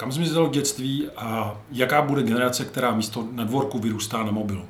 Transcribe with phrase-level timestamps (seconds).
[0.00, 4.64] kam zmizelo dětství a jaká bude generace, která místo na dvorku vyrůstá na mobilu.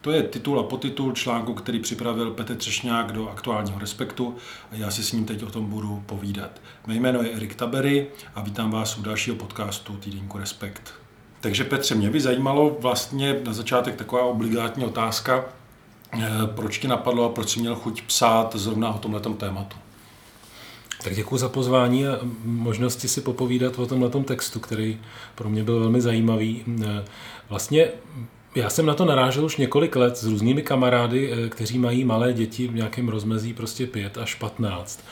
[0.00, 4.36] To je titul a potitul článku, který připravil Petr Třešňák do aktuálního Respektu
[4.72, 6.60] a já si s ním teď o tom budu povídat.
[6.86, 10.94] Mé jméno je Erik Tabery a vítám vás u dalšího podcastu Týdenku Respekt.
[11.40, 15.44] Takže Petře, mě by zajímalo vlastně na začátek taková obligátní otázka,
[16.12, 19.76] eh, proč ti napadlo a proč jsi měl chuť psát zrovna o tomhle tématu?
[21.02, 24.98] Tak děkuji za pozvání a možnosti si popovídat o tomhle textu, který
[25.34, 26.64] pro mě byl velmi zajímavý.
[26.84, 27.04] Eh,
[27.48, 27.88] vlastně
[28.54, 32.32] já jsem na to narážel už několik let s různými kamarády, eh, kteří mají malé
[32.32, 35.04] děti v nějakém rozmezí prostě 5 až 15.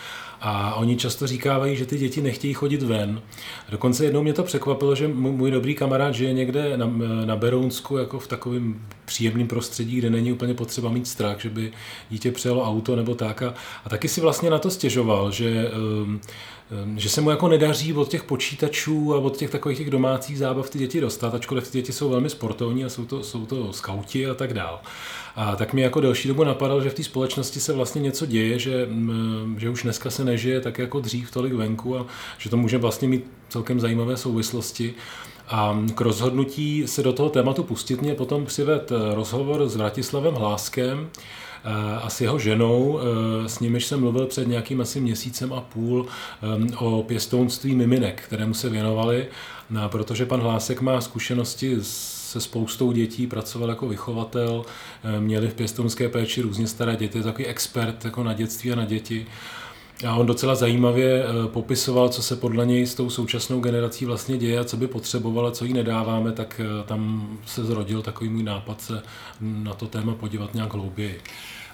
[0.48, 3.22] A oni často říkávají, že ty děti nechtějí chodit ven.
[3.70, 6.90] Dokonce jednou mě to překvapilo, že můj dobrý kamarád žije někde na,
[7.24, 11.72] na Berounsku, jako v takovém příjemném prostředí, kde není úplně potřeba mít strach, že by
[12.10, 13.42] dítě přejelo auto nebo tak.
[13.42, 16.20] A, a taky si vlastně na to stěžoval, že um,
[16.96, 20.70] že se mu jako nedaří od těch počítačů a od těch takových těch domácích zábav
[20.70, 24.26] ty děti dostat, ačkoliv ty děti jsou velmi sportovní a jsou to, jsou to skauti
[24.26, 24.80] a tak dál.
[25.36, 28.58] A tak mi jako delší dobu napadalo, že v té společnosti se vlastně něco děje,
[28.58, 28.88] že,
[29.56, 32.06] že už dneska se nežije tak jako dřív tolik venku a
[32.38, 34.94] že to může vlastně mít celkem zajímavé souvislosti.
[35.48, 41.10] A k rozhodnutí se do toho tématu pustit mě potom přived rozhovor s Vratislavem Hláskem,
[41.66, 45.60] Eh, a s jeho ženou, eh, s nimiž jsem mluvil před nějakým asi měsícem a
[45.60, 46.06] půl
[46.42, 49.26] eh, o pěstounství miminek, kterému se věnovali,
[49.70, 54.64] no, protože pan Hlásek má zkušenosti se spoustou dětí, pracoval jako vychovatel,
[55.18, 59.26] měli v pěstounské péči různě staré děti, takový expert jako na dětství a na děti.
[60.04, 64.58] A on docela zajímavě popisoval, co se podle něj s tou současnou generací vlastně děje
[64.58, 69.02] a co by potřebovala, co jí nedáváme, tak tam se zrodil takový můj nápad se
[69.40, 71.20] na to téma podívat nějak hlouběji.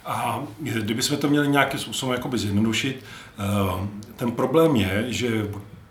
[0.06, 3.04] A kdybychom to měli nějakým způsobem jakoby zjednodušit,
[3.38, 5.48] eh, ten problém je, že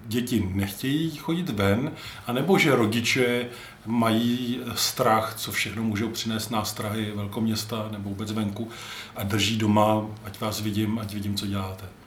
[0.07, 1.91] děti nechtějí chodit ven,
[2.27, 3.45] anebo že rodiče
[3.85, 8.69] mají strach, co všechno můžou přinést nástrahy velkoměsta nebo vůbec venku
[9.15, 12.00] a drží doma, ať vás vidím, ať vidím, co děláte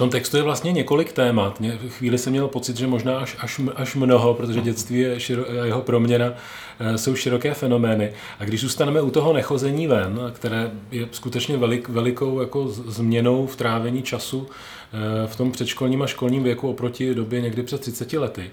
[0.00, 1.60] tom textu je vlastně několik témat.
[1.60, 5.44] Mě, chvíli jsem měl pocit, že možná až, až, až mnoho, protože dětství je širo,
[5.50, 6.32] a jeho proměna
[6.80, 8.12] eh, jsou široké fenomény.
[8.38, 13.56] A když zůstaneme u toho nechození ven, které je skutečně velik, velikou jako změnou v
[13.56, 18.50] trávení času eh, v tom předškolním a školním věku oproti době někdy před 30 lety,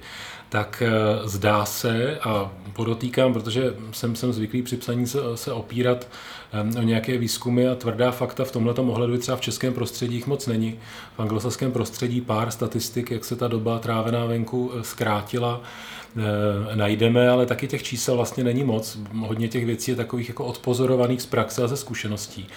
[0.50, 0.92] tak eh,
[1.28, 6.08] zdá se, a podotýkám, protože jsem, jsem zvyklý při psaní se, se opírat
[6.80, 10.48] o nějaké výzkumy a tvrdá fakta v tomhle ohledu třeba v českém prostředí jich moc
[10.48, 10.80] není.
[11.16, 15.62] V anglosaském prostředí pár statistik, jak se ta doba trávená venku eh, zkrátila,
[16.18, 18.98] eh, najdeme, ale taky těch čísel vlastně není moc.
[19.20, 22.48] Hodně těch věcí je takových jako odpozorovaných z praxe a ze zkušeností.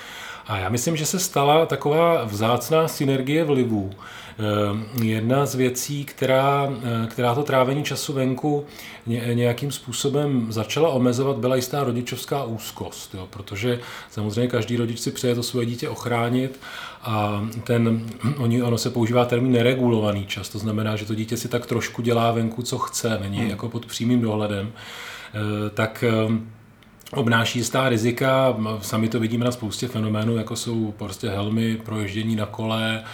[0.51, 3.91] A já myslím, že se stala taková vzácná synergie vlivů.
[4.39, 8.67] Eh, jedna z věcí, která, eh, která to trávení času venku
[9.33, 13.81] nějakým způsobem začala omezovat, byla jistá rodičovská úzkost, jo, protože
[14.11, 16.61] samozřejmě každý rodič si přeje to svoje dítě ochránit
[17.03, 18.07] a ten,
[18.39, 22.03] oni, ono se používá termín neregulovaný čas, to znamená, že to dítě si tak trošku
[22.03, 23.51] dělá venku, co chce, není hmm.
[23.51, 26.05] jako pod přímým dohledem, eh, tak
[27.15, 28.57] obnáší jistá rizika.
[28.81, 33.05] Sami to vidíme na spoustě fenoménů, jako jsou prostě helmy, proježdění na kole,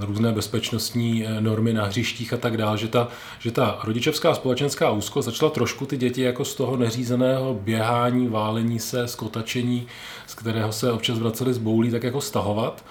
[0.00, 3.08] různé bezpečnostní e, normy na hřištích a tak dále, že ta,
[3.38, 8.78] že ta rodičovská společenská úzkost začala trošku ty děti jako z toho neřízeného běhání, válení
[8.78, 9.86] se, skotačení,
[10.26, 12.84] z kterého se občas vraceli z boulí, tak jako stahovat.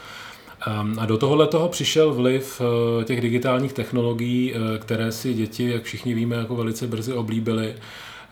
[0.98, 6.14] A do tohohle toho přišel vliv e, těch digitálních technologií, které si děti, jak všichni
[6.14, 7.76] víme, jako velice brzy oblíbily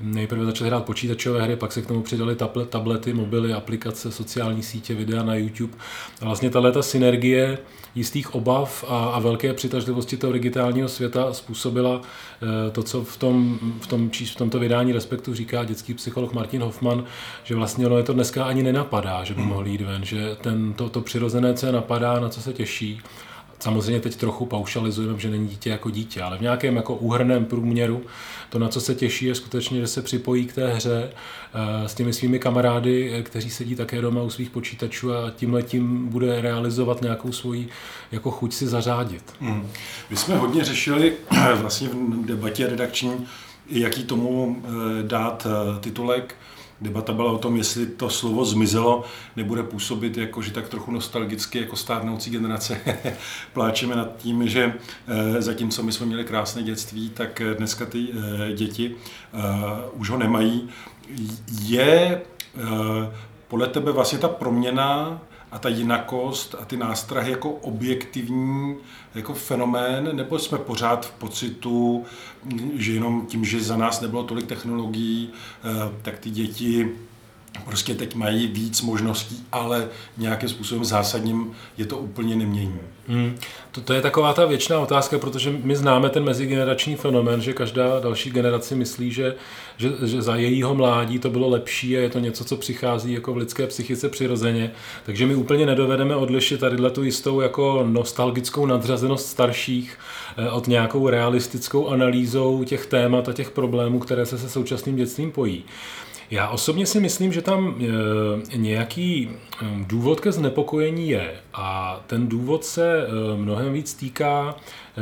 [0.01, 2.37] Nejprve začali hrát počítačové hry, pak se k tomu přidali
[2.69, 5.73] tablety, mobily, aplikace, sociální sítě, videa na YouTube.
[6.21, 7.57] A vlastně tahle synergie
[7.95, 12.01] jistých obav a, a velké přitažlivosti toho digitálního světa způsobila
[12.67, 16.61] e, to, co v, tom, v, tom, v tomto vydání Respektu říká dětský psycholog Martin
[16.61, 17.03] Hoffman,
[17.43, 20.73] že vlastně ono je to dneska ani nenapadá, že by mohl jít ven, že ten,
[20.73, 23.01] to, to přirozené, co je napadá, na co se těší,
[23.63, 28.01] Samozřejmě teď trochu paušalizujeme, že není dítě jako dítě, ale v nějakém jako úhrném průměru
[28.49, 31.09] to, na co se těší, je skutečně, že se připojí k té hře
[31.53, 36.07] eh, s těmi svými kamarády, eh, kteří sedí také doma u svých počítačů a tím
[36.07, 37.69] bude realizovat nějakou svoji
[38.11, 39.23] jako chuť si zařádit.
[39.39, 39.67] Hmm.
[40.09, 41.13] My jsme hodně řešili
[41.55, 43.27] vlastně v debatě redakční,
[43.69, 44.67] jaký tomu eh,
[45.03, 45.47] dát
[45.79, 46.35] titulek
[46.83, 49.03] Debata byla o tom, jestli to slovo zmizelo,
[49.35, 52.77] nebude působit jako, že tak trochu nostalgicky jako stárnoucí generace
[53.53, 54.73] pláčeme nad tím, že
[55.07, 58.95] eh, zatímco my jsme měli krásné dětství, tak eh, dneska ty eh, děti
[59.93, 60.69] už ho nemají.
[61.61, 62.21] Je
[63.47, 65.21] podle tebe vlastně ta proměna
[65.53, 68.75] a ta jinakost a ty nástrahy jako objektivní
[69.15, 72.05] jako fenomén, nebo jsme pořád v pocitu,
[72.75, 75.29] že jenom tím, že za nás nebylo tolik technologií,
[75.63, 75.69] eh,
[76.01, 76.89] tak ty děti
[77.65, 82.79] prostě teď mají víc možností, ale nějakým způsobem zásadním je to úplně nemění.
[83.07, 83.35] Hmm.
[83.71, 87.99] To, to je taková ta věčná otázka, protože my známe ten mezigenerační fenomén, že každá
[87.99, 89.35] další generace myslí, že,
[89.77, 93.33] že, že za jejího mládí to bylo lepší a je to něco, co přichází jako
[93.33, 94.71] v lidské psychice přirozeně.
[95.05, 99.97] Takže my úplně nedovedeme odlišit tady tu jistou jako nostalgickou nadřazenost starších
[100.37, 105.31] eh, od nějakou realistickou analýzou těch témat a těch problémů, které se se současným dětstvím
[105.31, 105.63] pojí.
[106.33, 107.75] Já osobně si myslím, že tam
[108.53, 113.07] e, nějaký e, důvod ke znepokojení je a ten důvod se e,
[113.37, 114.55] mnohem víc týká,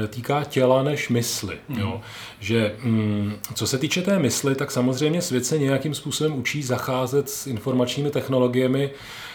[0.08, 1.58] týká těla než mysli.
[1.70, 1.80] Mm.
[1.80, 2.02] Jo?
[2.40, 7.30] Že mm, co se týče té mysli, tak samozřejmě svět se nějakým způsobem učí zacházet
[7.30, 9.31] s informačními technologiemi Eh,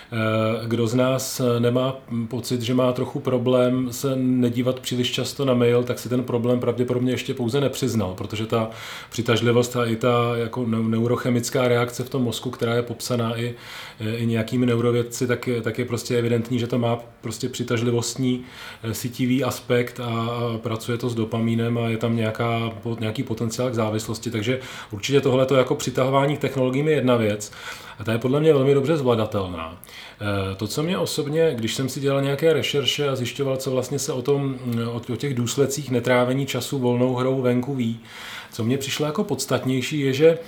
[0.66, 1.96] kdo z nás eh, nemá
[2.28, 6.60] pocit, že má trochu problém se nedívat příliš často na mail, tak si ten problém
[6.60, 8.70] pravděpodobně ještě pouze nepřiznal, protože ta
[9.10, 13.54] přitažlivost a i ta jako neurochemická reakce v tom mozku, která je popsaná i,
[14.00, 18.44] eh, i nějakými neurovědci, tak tak je prostě evidentní, že to má prostě přitažlivostní
[18.92, 24.30] sítivý aspekt a, pracuje to s dopamínem a je tam nějaká, nějaký potenciál k závislosti.
[24.30, 24.60] Takže
[24.90, 27.52] určitě tohle jako přitahování technologií je jedna věc.
[27.98, 29.76] A ta je podle mě velmi dobře zvladatelná.
[30.20, 33.98] Eh, to, co mě osobně, když jsem si dělal nějaké rešerše a zjišťoval, co vlastně
[33.98, 38.00] se o, tom, eh, o těch důsledcích netrávení času volnou hrou venku ví,
[38.56, 40.38] co mě přišlo jako podstatnější, je, že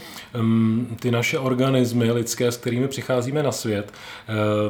[0.40, 3.92] um, ty naše organismy lidské, s kterými přicházíme na svět,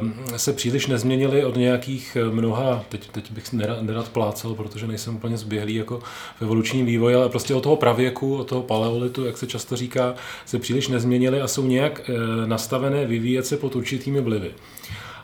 [0.01, 4.87] um, se příliš nezměnily od nějakých eh, mnoha, teď, teď bych nerad, nerad plácel, protože
[4.87, 5.99] nejsem úplně zběhlý jako
[6.39, 10.15] v evolučním vývoji, ale prostě od toho pravěku, od toho paleolitu, jak se často říká,
[10.45, 14.51] se příliš nezměnily a jsou nějak uh, nastavené vyvíjet se pod určitými vlivy.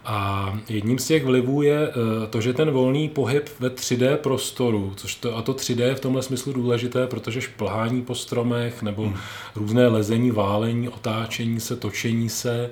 [0.05, 4.93] A jedním z těch vlivů je eh, to, že ten volný pohyb ve 3D prostoru,
[4.95, 9.03] což to, a to 3D je v tomhle smyslu důležité, protože šplhání po stromech nebo
[9.03, 9.15] hmm.
[9.55, 12.69] různé lezení, válení, otáčení se, točení se,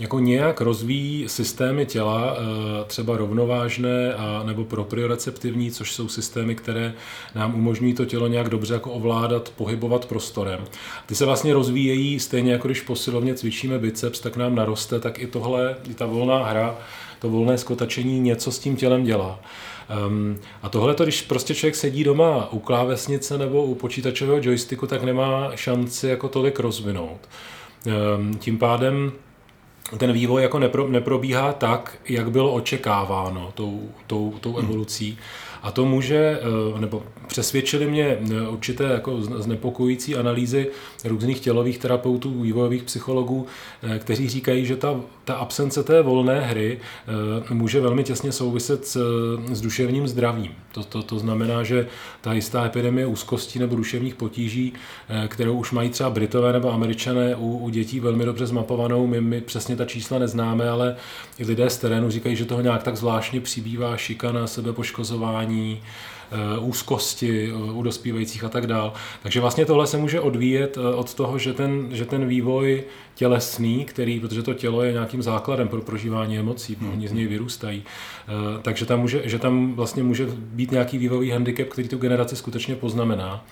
[0.00, 6.94] jako nějak rozvíjí systémy těla, eh, třeba rovnovážné a nebo proprioreceptivní, což jsou systémy, které
[7.34, 10.64] nám umožňují to tělo nějak dobře jako ovládat, pohybovat prostorem.
[11.06, 15.26] Ty se vlastně rozvíjejí stejně jako když posilovně cvičíme biceps, tak nám naroste, tak i
[15.26, 16.78] tohle, i ta volná hra,
[17.18, 19.40] to volné skotačení něco s tím tělem dělá.
[20.06, 25.02] Um, a tohle, když prostě člověk sedí doma u klávesnice nebo u počítačového joysticku, tak
[25.02, 27.18] nemá šanci jako tolik rozvinout.
[28.16, 29.12] Um, tím pádem
[29.96, 34.64] ten vývoj jako nepro, neprobíhá tak, jak bylo očekáváno tou, tou, tou hmm.
[34.64, 35.18] evolucí.
[35.62, 36.40] A to může,
[36.76, 40.70] eh, nebo přesvědčili mě eh, určité jako znepokojící analýzy
[41.04, 43.46] různých tělových terapeutů, vývojových psychologů,
[43.82, 46.80] eh, kteří říkají, že ta, ta absence té volné hry
[47.50, 48.98] může velmi těsně souviset s,
[49.52, 50.52] s duševním zdravím.
[50.72, 51.86] To, to, to znamená, že
[52.20, 54.72] ta jistá epidemie úzkostí nebo duševních potíží,
[55.28, 59.40] kterou už mají třeba Britové nebo Američané u, u dětí velmi dobře zmapovanou, my, my
[59.40, 60.96] přesně ta čísla neznáme, ale
[61.38, 66.17] i lidé z terénu říkají, že toho nějak tak zvláštně přibývá šikana, sebepoškozování, eh,
[66.60, 68.92] úzkosti eh, u dospívajících a tak dál.
[69.22, 72.84] Takže vlastně tohle se může odvíjet eh, od toho, že ten, že ten vývoj
[73.14, 76.92] tělesný, který, protože to tělo je nějakým základem pro prožívání emocí, hmm.
[76.92, 77.82] oni z něj vyrůstají,
[78.62, 82.74] takže tam může, že tam vlastně může být nějaký vývojový handicap, který tu generaci skutečně
[82.76, 83.44] poznamená.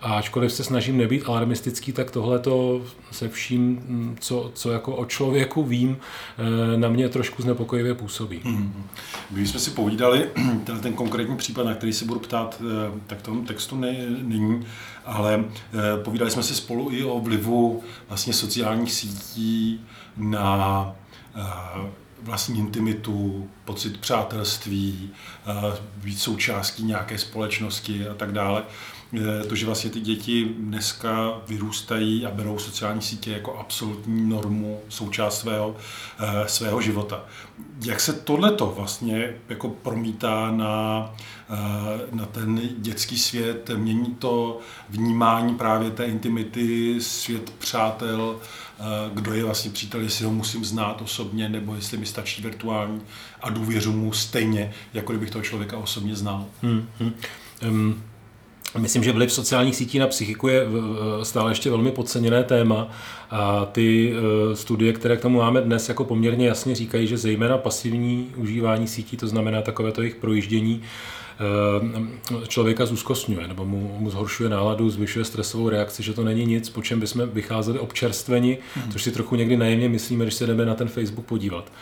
[0.00, 4.96] A ačkoliv se snažím nebýt alarmistický, tak tohle to se vším, mm, co, co jako
[4.96, 5.96] o člověku vím,
[6.38, 8.40] eh, na mě trošku znepokojivě působí.
[8.44, 8.84] Hmm.
[9.30, 10.28] Když jsme si povídali,
[10.64, 13.96] ten, ten konkrétní případ, na který se budu ptát, eh, tak v tom textu ne,
[14.22, 14.66] není,
[15.04, 19.80] ale eh, povídali jsme si spolu i o vlivu vlastně sociálních sítí
[20.16, 20.94] na
[22.22, 25.10] vlastní intimitu, pocit přátelství,
[25.96, 28.62] být součástí nějaké společnosti a tak dále.
[29.14, 34.80] Eh, to, že vlastně ty děti dneska vyrůstají a berou sociální sítě jako absolutní normu,
[34.88, 35.76] součást svého,
[36.18, 37.24] eh, svého života.
[37.84, 41.04] Jak se tohleto vlastně jako promítá na,
[41.50, 43.70] eh, na ten dětský svět?
[43.76, 48.40] Mění to vnímání právě té intimity, svět přátel,
[49.14, 53.00] kdo je vlastně přítel, jestli ho musím znát osobně, nebo jestli mi stačí virtuální
[53.40, 56.46] a důvěřu mu stejně, jako kdybych toho člověka osobně znal.
[56.62, 57.14] Hmm, hmm.
[57.68, 58.02] Um,
[58.76, 60.66] Myslím, že vliv sociálních sítí na psychiku je
[61.22, 62.88] stále ještě velmi podceněné téma
[63.30, 67.58] a ty e, studie, které k tomu máme dnes, jako poměrně jasně říkají, že zejména
[67.58, 70.82] pasivní užívání sítí, to znamená takové to jejich projíždění,
[72.42, 76.70] e, člověka zúzkostňuje nebo mu, mu zhoršuje náladu, zvyšuje stresovou reakci, že to není nic,
[76.70, 78.92] po čem bychom vycházeli občerstveni, hmm.
[78.92, 81.72] což si trochu někdy najemně myslíme, když se jdeme na ten Facebook podívat.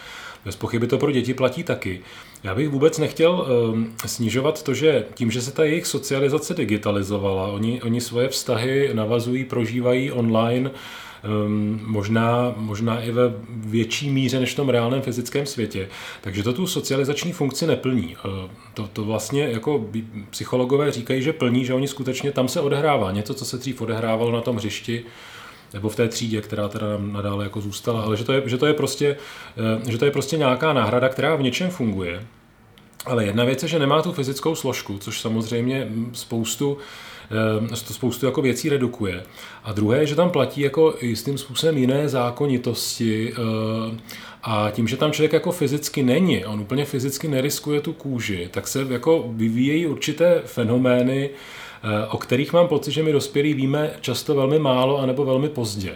[0.45, 2.01] Bez pochyby to pro děti platí taky.
[2.47, 7.47] Já bych vůbec nechtěl um, snižovat to, že tím, že se ta jejich socializace digitalizovala,
[7.47, 14.53] oni, oni svoje vztahy navazují, prožívají online, um, možná, možná i ve větší míře než
[14.53, 15.89] v tom reálném fyzickém světě.
[16.21, 18.17] Takže to tu socializační funkci neplní.
[18.25, 19.87] Uh, to, to vlastně jako
[20.31, 24.33] psychologové říkají, že plní, že oni skutečně tam se odehrává něco, co se dřív odehrávalo
[24.33, 25.05] na tom hřišti,
[25.75, 28.67] nebo v té třídě, která teda nadále jako zůstala, ale že to je, že to
[28.67, 29.17] je, prostě,
[29.89, 32.27] že to je prostě nějaká náhrada, která v něčem funguje.
[33.05, 36.79] Ale jedna věc je, že nemá tu fyzickou složku, což samozřejmě spoustu
[37.71, 39.23] eh, spoustu jako věcí redukuje.
[39.65, 44.01] A druhé je, že tam platí jako jistým způsobem jiné zákonitosti eh,
[44.43, 48.69] a tím, že tam člověk jako fyzicky není, on úplně fyzicky neriskuje tu kůži, tak
[48.69, 51.31] se jako vyvíjejí určité fenomény,
[51.87, 55.95] Eh, o kterých mám pocit, že my dospělí víme často velmi málo anebo velmi pozdě.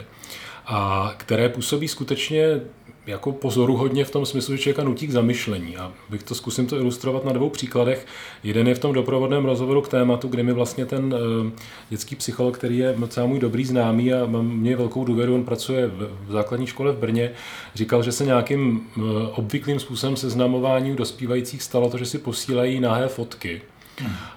[0.72, 2.60] A které působí skutečně
[3.06, 5.76] jako pozoruhodně v tom smyslu, že člověka nutí k zamyšlení.
[5.76, 8.06] A bych to zkusím to ilustrovat na dvou příkladech.
[8.44, 11.50] Jeden je v tom doprovodném rozhovoru k tématu, kde mi vlastně ten uh,
[11.90, 15.86] dětský psycholog, který je docela můj dobrý známý a mám mě velkou důvěru, on pracuje
[15.86, 17.30] v, základní škole v Brně,
[17.74, 23.08] říkal, že se nějakým uh, obvyklým způsobem seznamování dospívajících stalo to, že si posílají nahé
[23.08, 23.60] fotky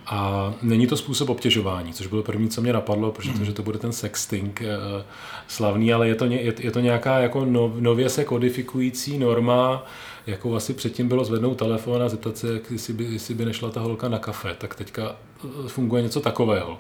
[0.06, 3.94] a není to způsob obtěžování, což bylo první, co mě napadlo, protože to bude ten
[3.94, 5.04] sexting eh,
[5.48, 7.46] slavný, ale je to, je, je to nějaká jako
[7.80, 9.86] nově se kodifikující norma,
[10.28, 13.80] jako asi předtím bylo zvednout telefon a zeptat se, jestli by, jestli by nešla ta
[13.80, 16.78] holka na kafe, tak teďka eh, funguje něco takového.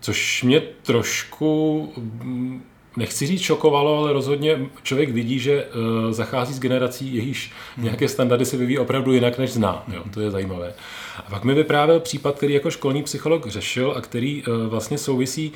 [0.00, 2.62] Což mě trošku mm,
[2.96, 8.44] nechci říct šokovalo, ale rozhodně člověk vidí, že uh, zachází s generací, jejíž nějaké standardy
[8.44, 9.84] se vyvíjí opravdu jinak, než zná.
[9.94, 10.74] Jo, to je zajímavé.
[11.18, 15.52] A pak mi vyprávěl případ, který jako školní psycholog řešil a který uh, vlastně souvisí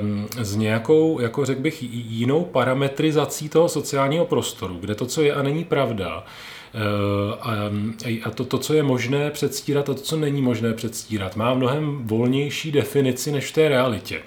[0.00, 5.34] um, s nějakou, jako řekl bych, jinou parametrizací toho sociálního prostoru, kde to, co je
[5.34, 6.24] a není pravda,
[8.24, 11.98] a to, to, co je možné předstírat a to, co není možné předstírat, má mnohem
[12.06, 14.20] volnější definici než v té realitě.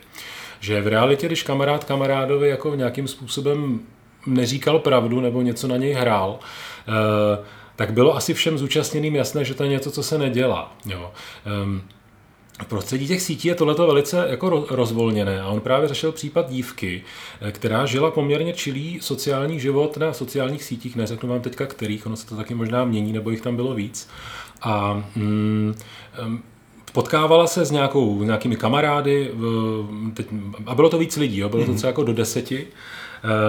[0.59, 3.79] Že v realitě, když kamarád kamarádovi jako nějakým způsobem
[4.25, 6.39] neříkal pravdu nebo něco na něj hrál,
[6.87, 7.45] eh,
[7.75, 10.75] tak bylo asi všem zúčastněným jasné, že to je něco, co se nedělá.
[10.85, 11.11] Jo.
[11.45, 11.81] Ehm,
[12.63, 17.03] v prostředí těch sítí je tohleto velice jako rozvolněné a on právě řešil případ dívky,
[17.41, 22.15] eh, která žila poměrně čilý sociální život na sociálních sítích, neřeknu vám teďka kterých, ono
[22.15, 24.09] se to taky možná mění, nebo jich tam bylo víc.
[24.61, 25.75] A mm,
[26.97, 29.31] potkávala se s nějakou, nějakými kamarády
[30.13, 30.27] teď,
[30.65, 31.77] a bylo to víc lidí, jo, bylo to mhm.
[31.77, 32.67] třeba jako do deseti.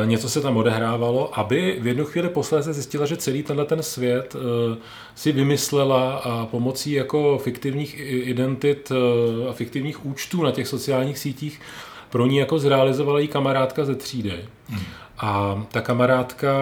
[0.02, 3.83] E, něco se tam odehrávalo, aby v jednu chvíli posléze zjistila, že celý tenhle ten
[3.83, 4.38] svět e,
[5.14, 11.61] si vymyslela a pomocí jako fiktivních identit e, a fiktivních účtů na těch sociálních sítích
[12.11, 14.45] pro ní jako zrealizovala jí kamarádka ze třídy.
[14.69, 14.83] Hmm.
[15.19, 16.52] A ta kamarádka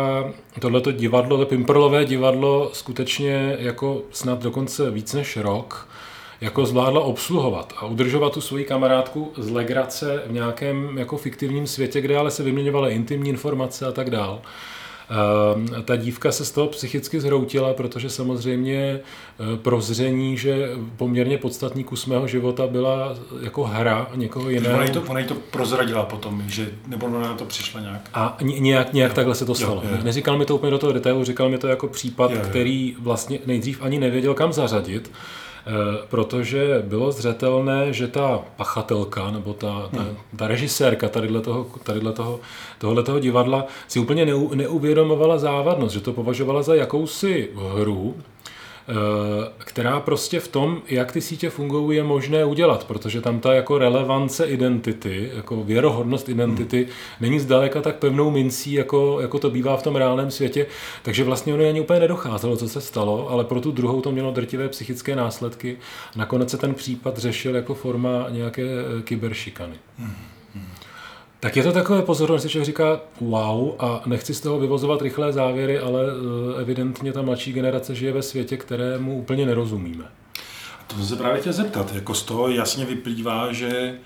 [0.60, 5.88] tohleto divadlo, to Pimperlové divadlo skutečně jako snad dokonce víc než rok
[6.40, 12.00] jako zvládla obsluhovat a udržovat tu svoji kamarádku z legrace v nějakém jako fiktivním světě,
[12.00, 14.42] kde ale se vyměňovaly intimní informace a tak dál.
[15.10, 21.84] Ehm, ta dívka se z toho psychicky zhroutila, protože samozřejmě eh, prozření, že poměrně podstatný
[21.84, 24.76] kus mého života byla jako hra někoho jiného.
[24.76, 28.10] Ona to, ona jí to prozradila potom, že, nebo ona na to přišla nějak.
[28.14, 29.14] A nějak, nějak jo.
[29.14, 29.82] takhle se to stalo.
[29.84, 30.04] Jo, jo.
[30.04, 32.44] Neříkal mi to úplně do toho detailu, říkal mi to jako případ, jo, jo.
[32.48, 35.10] který vlastně nejdřív ani nevěděl, kam zařadit.
[35.68, 40.16] Eh, protože bylo zřetelné, že ta pachatelka nebo ta, ta, hmm.
[40.36, 42.40] ta režisérka tadyhle toho, tadyhle toho,
[42.78, 48.14] tohle toho divadla si úplně neuvědomovala závadnost, že to považovala za jakousi hru,
[49.58, 53.78] která prostě v tom, jak ty sítě fungují, je možné udělat, protože tam ta jako
[53.78, 56.92] relevance identity, jako věrohodnost identity hmm.
[57.20, 60.66] není zdaleka tak pevnou mincí, jako, jako to bývá v tom reálném světě,
[61.02, 64.30] takže vlastně ono ani úplně nedocházelo, co se stalo, ale pro tu druhou to mělo
[64.30, 65.78] drtivé psychické následky.
[66.16, 69.76] Nakonec se ten případ řešil jako forma nějaké eh, kyberšikany.
[69.98, 70.35] Hmm.
[71.40, 75.32] Tak je to takové pozornost, že člověk říká wow a nechci z toho vyvozovat rychlé
[75.32, 80.04] závěry, ale eh, evidentně ta mladší generace žije ve světě, kterému úplně nerozumíme.
[80.86, 81.94] To jsem se právě chtěl zeptat.
[81.94, 83.98] Jako z toho jasně vyplývá, že,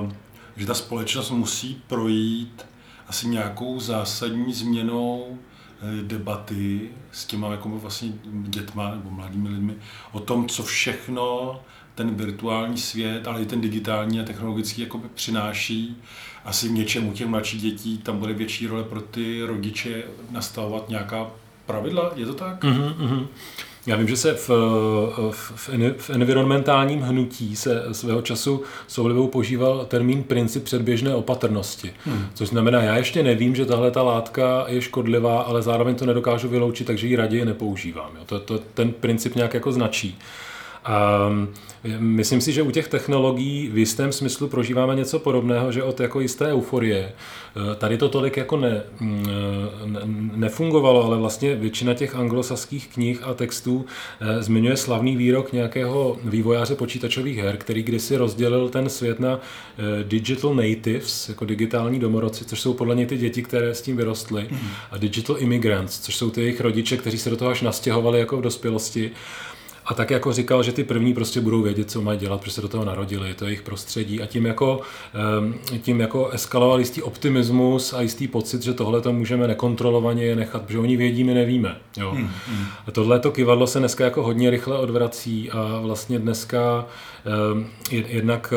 [0.00, 0.10] uh,
[0.56, 2.66] že ta společnost musí projít
[3.08, 9.74] asi nějakou zásadní změnou eh, debaty s těma jako vlastně dětma nebo mladými lidmi
[10.12, 11.60] o tom, co všechno
[11.96, 15.96] ten virtuální svět, ale i ten digitální a technologický jako přináší
[16.44, 21.26] asi v něčemu těch mladších dětí, tam bude větší role pro ty rodiče nastavovat nějaká
[21.66, 22.64] pravidla, je to tak?
[22.64, 23.26] Mm-hmm.
[23.86, 24.48] Já vím, že se v,
[25.30, 31.92] v, v environmentálním hnutí se svého času s oblibou požíval termín princip předběžné opatrnosti.
[32.04, 32.26] Hmm.
[32.34, 36.48] Což znamená, já ještě nevím, že tahle ta látka je škodlivá, ale zároveň to nedokážu
[36.48, 38.10] vyloučit, takže ji raději nepoužívám.
[38.18, 38.24] Jo.
[38.26, 40.18] To, to, ten princip nějak jako značí.
[40.86, 41.28] A
[41.98, 46.20] myslím si, že u těch technologií v jistém smyslu prožíváme něco podobného, že od jako
[46.20, 46.98] jisté euforie.
[47.02, 48.82] E, tady to tolik jako ne,
[49.84, 50.00] ne,
[50.34, 53.86] nefungovalo, ale vlastně většina těch anglosaských knih a textů
[54.20, 59.40] e, zmiňuje slavný výrok nějakého vývojáře počítačových her, který kdysi rozdělil ten svět na
[60.02, 64.46] digital natives, jako digitální domorodci, což jsou podle něj ty děti, které s tím vyrostly,
[64.50, 64.58] mm.
[64.90, 68.36] a digital immigrants, což jsou ty jejich rodiče, kteří se do toho až nastěhovali jako
[68.36, 69.10] v dospělosti.
[69.86, 72.60] A tak jako říkal, že ty první prostě budou vědět, co mají dělat, protože se
[72.60, 74.22] do toho narodili, to je jejich prostředí.
[74.22, 74.80] A tím jako,
[75.82, 80.62] tím jako eskaloval jistý optimismus a jistý pocit, že tohle to můžeme nekontrolovaně je nechat,
[80.62, 81.76] protože oni vědí, my nevíme.
[81.96, 82.10] Jo.
[82.10, 82.66] Hmm, hmm.
[82.86, 86.86] A tohle to kivadlo se dneska jako hodně rychle odvrací a vlastně dneska
[87.90, 88.54] jednak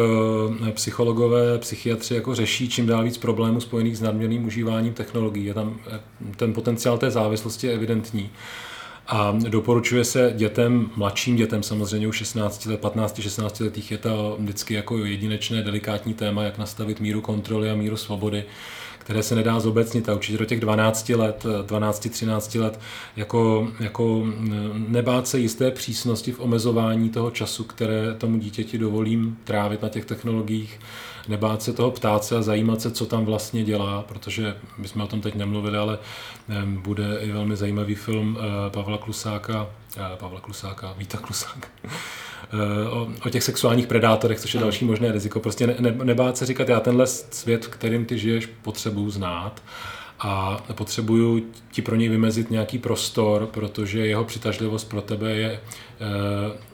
[0.67, 5.45] eh, psychologové, psychiatři jako řeší čím dál víc problémů spojených s nadměrným užíváním technologií.
[5.45, 5.99] Je tam eh,
[6.35, 8.29] ten potenciál té závislosti je evidentní.
[9.11, 14.37] A doporučuje se dětem, mladším dětem samozřejmě už 16 let, 15, 16 letých je to
[14.39, 18.45] vždycky jako jedinečné, delikátní téma, jak nastavit míru kontroly a míru svobody
[19.09, 20.09] které se nedá zobecnit.
[20.09, 22.79] A určitě do těch 12 let, 12-13 let,
[23.15, 24.27] jako, jako
[24.73, 30.05] nebát se jisté přísnosti v omezování toho času, které tomu dítěti dovolím trávit na těch
[30.05, 30.79] technologiích,
[31.29, 35.03] nebát se toho ptát se a zajímat se, co tam vlastně dělá, protože my jsme
[35.03, 35.97] o tom teď nemluvili, ale
[36.65, 39.67] bude i velmi zajímavý film eh, Pavla Klusáka,
[39.97, 45.11] eh, Pavla Klusáka, Víta Klusáka, eh, o, o těch sexuálních predátorech, což je další možné
[45.11, 45.39] riziko.
[45.39, 49.61] Prostě ne, ne, nebát se říkat, já tenhle svět, v kterým ty žiješ, potřebuju znát
[50.19, 55.59] a potřebuju ti pro něj vymezit nějaký prostor, protože jeho přitažlivost pro tebe je,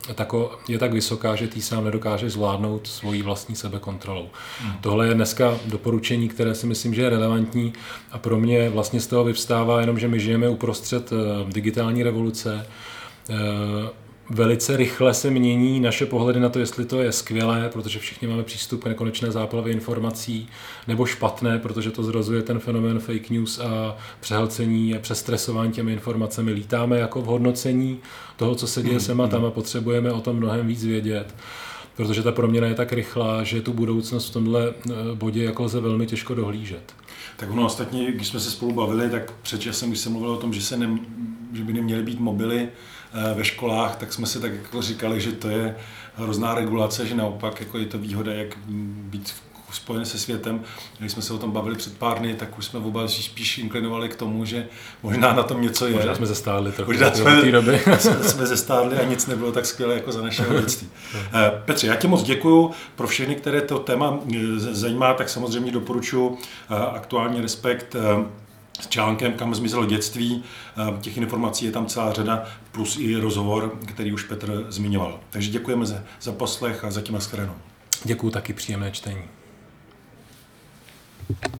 [0.10, 4.30] e, tako, je tak vysoká, že ty sám nedokážeš zvládnout svoji vlastní sebekontrolou.
[4.62, 4.74] Hmm.
[4.82, 7.74] Tohle je dneska doporučení, které si myslím, že je relevantní
[8.12, 11.16] a pro mě vlastně z toho vyvstává jenom, že my žijeme uprostřed e,
[11.52, 12.68] digitální revoluce,
[13.30, 18.28] e, velice rychle se mění naše pohledy na to, jestli to je skvělé, protože všichni
[18.28, 20.50] máme přístup k nekonečné záplavě informací,
[20.88, 26.52] nebo špatné, protože to zrozuje ten fenomén fake news a přehlcení a přestresování těmi informacemi.
[26.52, 28.00] Lítáme jako v hodnocení
[28.36, 31.36] toho, co se děje sem a tam a potřebujeme o tom mnohem víc vědět
[31.96, 35.80] protože ta proměna je tak rychlá, že tu budoucnost v tomhle eh, bodě jako lze
[35.80, 36.94] velmi těžko dohlížet.
[37.38, 40.38] Tak ono ostatně, když jsme se spolu bavili, tak před časem, když jsem mluvil o
[40.38, 41.00] tom, že, se ne,
[41.54, 42.70] že by neměly být mobily
[43.36, 45.76] ve školách, tak jsme si tak jako říkali, že to je
[46.16, 49.34] hrozná regulace, že naopak jako je to výhoda, jak být
[49.72, 50.62] spojený se světem.
[51.00, 54.10] Když jsme se o tom bavili před pár dny, tak už jsme oba spíš inklinovali
[54.10, 54.68] k tomu, že
[55.04, 55.94] možná na tom něco je.
[55.94, 57.82] Možná jsme zestárli trochu možná jsme, té doby.
[58.22, 60.90] jsme zestárli a nic nebylo tak skvělé jako za našeho dětství.
[61.16, 62.72] Eh, Petře, já ti moc děkuju.
[62.96, 66.38] Pro všechny, které to téma eh, zajímá, tak samozřejmě doporučuji
[66.94, 67.96] aktuální respekt
[68.82, 70.44] s článkem, kam zmizelo dětství.
[70.78, 75.20] Eh, těch informací je tam celá řada, plus i rozhovor, který už Petr zmiňoval.
[75.30, 77.56] Takže děkujeme za, za poslech a zatím na shledanou.
[78.04, 79.24] Děkuji taky příjemné čtení.